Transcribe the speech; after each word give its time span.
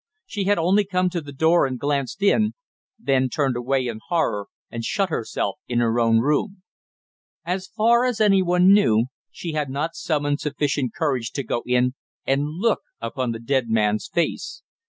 She 0.25 0.45
had 0.45 0.57
only 0.57 0.83
come 0.83 1.11
to 1.11 1.21
the 1.21 1.31
door 1.31 1.67
and 1.67 1.77
glanced 1.79 2.23
in, 2.23 2.53
then 2.97 3.29
turned 3.29 3.55
away 3.55 3.85
in 3.85 3.99
horror 4.07 4.47
and 4.71 4.83
shut 4.83 5.11
herself 5.11 5.59
in 5.67 5.77
her 5.77 5.99
own 5.99 6.21
room. 6.21 6.63
As 7.45 7.67
far 7.67 8.03
as 8.03 8.19
anyone 8.19 8.73
knew, 8.73 9.05
she 9.29 9.51
had 9.51 9.69
not 9.69 9.93
summoned 9.93 10.39
sufficient 10.39 10.95
courage 10.95 11.29
to 11.33 11.43
go 11.43 11.61
in 11.67 11.93
and 12.25 12.47
look 12.49 12.79
upon 12.99 13.31
the 13.31 13.37
dead 13.39 13.69
man's 13.69 14.07
face. 14.11 14.63